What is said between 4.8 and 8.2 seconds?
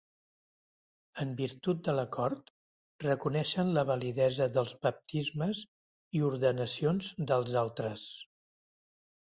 baptismes i ordenacions dels altres.